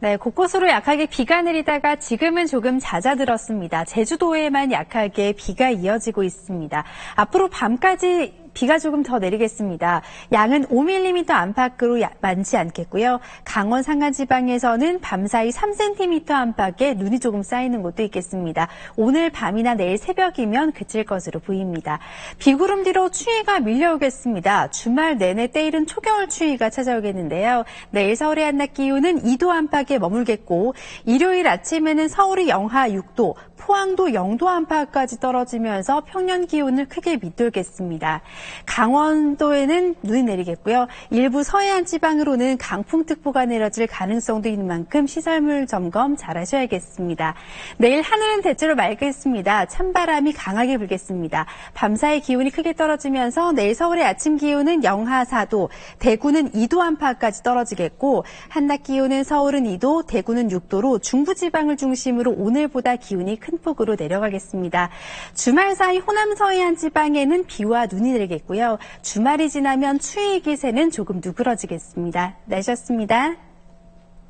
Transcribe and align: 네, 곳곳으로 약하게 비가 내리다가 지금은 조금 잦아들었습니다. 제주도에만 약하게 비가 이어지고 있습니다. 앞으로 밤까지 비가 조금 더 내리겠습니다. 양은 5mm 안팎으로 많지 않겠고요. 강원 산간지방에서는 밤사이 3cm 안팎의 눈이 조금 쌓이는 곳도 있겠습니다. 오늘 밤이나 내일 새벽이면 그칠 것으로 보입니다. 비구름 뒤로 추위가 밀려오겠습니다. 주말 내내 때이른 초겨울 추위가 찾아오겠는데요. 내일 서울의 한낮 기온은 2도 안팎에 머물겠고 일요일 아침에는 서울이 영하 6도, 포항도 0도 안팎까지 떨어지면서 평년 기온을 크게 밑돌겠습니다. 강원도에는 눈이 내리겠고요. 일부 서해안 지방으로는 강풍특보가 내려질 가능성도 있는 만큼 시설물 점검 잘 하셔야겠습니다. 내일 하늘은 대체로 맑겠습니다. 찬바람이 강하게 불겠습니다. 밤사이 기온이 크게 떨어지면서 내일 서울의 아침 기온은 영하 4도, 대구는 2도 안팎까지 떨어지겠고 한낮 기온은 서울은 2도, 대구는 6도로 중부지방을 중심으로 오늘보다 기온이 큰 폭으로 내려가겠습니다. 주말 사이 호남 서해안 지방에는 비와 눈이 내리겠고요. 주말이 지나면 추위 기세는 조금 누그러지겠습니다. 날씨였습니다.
네, 0.00 0.16
곳곳으로 0.16 0.68
약하게 0.68 1.06
비가 1.06 1.42
내리다가 1.42 1.96
지금은 1.96 2.46
조금 2.46 2.78
잦아들었습니다. 2.78 3.84
제주도에만 3.84 4.70
약하게 4.70 5.32
비가 5.32 5.70
이어지고 5.70 6.22
있습니다. 6.22 6.84
앞으로 7.16 7.48
밤까지 7.48 8.47
비가 8.58 8.80
조금 8.80 9.04
더 9.04 9.20
내리겠습니다. 9.20 10.02
양은 10.32 10.66
5mm 10.66 11.30
안팎으로 11.30 12.04
많지 12.20 12.56
않겠고요. 12.56 13.20
강원 13.44 13.84
산간지방에서는 13.84 15.00
밤사이 15.00 15.50
3cm 15.50 16.32
안팎의 16.32 16.96
눈이 16.96 17.20
조금 17.20 17.44
쌓이는 17.44 17.82
곳도 17.82 18.02
있겠습니다. 18.02 18.66
오늘 18.96 19.30
밤이나 19.30 19.74
내일 19.74 19.96
새벽이면 19.96 20.72
그칠 20.72 21.04
것으로 21.04 21.38
보입니다. 21.38 22.00
비구름 22.38 22.82
뒤로 22.82 23.10
추위가 23.10 23.60
밀려오겠습니다. 23.60 24.70
주말 24.72 25.18
내내 25.18 25.46
때이른 25.52 25.86
초겨울 25.86 26.28
추위가 26.28 26.68
찾아오겠는데요. 26.68 27.62
내일 27.90 28.16
서울의 28.16 28.44
한낮 28.44 28.74
기온은 28.74 29.22
2도 29.22 29.50
안팎에 29.50 30.00
머물겠고 30.00 30.74
일요일 31.04 31.46
아침에는 31.46 32.08
서울이 32.08 32.48
영하 32.48 32.88
6도, 32.88 33.36
포항도 33.58 34.08
0도 34.08 34.46
안팎까지 34.46 35.20
떨어지면서 35.20 36.02
평년 36.06 36.46
기온을 36.46 36.88
크게 36.88 37.18
밑돌겠습니다. 37.18 38.22
강원도에는 38.66 39.96
눈이 40.02 40.22
내리겠고요. 40.22 40.86
일부 41.10 41.42
서해안 41.42 41.84
지방으로는 41.84 42.56
강풍특보가 42.58 43.46
내려질 43.46 43.86
가능성도 43.86 44.48
있는 44.48 44.66
만큼 44.66 45.06
시설물 45.06 45.66
점검 45.66 46.16
잘 46.16 46.38
하셔야겠습니다. 46.38 47.34
내일 47.76 48.02
하늘은 48.02 48.42
대체로 48.42 48.74
맑겠습니다. 48.76 49.66
찬바람이 49.66 50.32
강하게 50.32 50.78
불겠습니다. 50.78 51.46
밤사이 51.74 52.20
기온이 52.20 52.50
크게 52.50 52.74
떨어지면서 52.74 53.52
내일 53.52 53.74
서울의 53.74 54.04
아침 54.04 54.36
기온은 54.36 54.84
영하 54.84 55.24
4도, 55.24 55.68
대구는 55.98 56.52
2도 56.52 56.80
안팎까지 56.80 57.42
떨어지겠고 57.42 58.24
한낮 58.48 58.84
기온은 58.84 59.24
서울은 59.24 59.64
2도, 59.64 60.06
대구는 60.06 60.48
6도로 60.48 61.02
중부지방을 61.02 61.76
중심으로 61.76 62.32
오늘보다 62.32 62.96
기온이 62.96 63.38
큰 63.48 63.58
폭으로 63.58 63.96
내려가겠습니다. 63.98 64.90
주말 65.34 65.74
사이 65.74 65.98
호남 65.98 66.34
서해안 66.34 66.76
지방에는 66.76 67.46
비와 67.46 67.86
눈이 67.86 68.12
내리겠고요. 68.12 68.78
주말이 69.00 69.48
지나면 69.48 69.98
추위 69.98 70.40
기세는 70.40 70.90
조금 70.90 71.20
누그러지겠습니다. 71.24 72.36
날씨였습니다. 72.44 73.47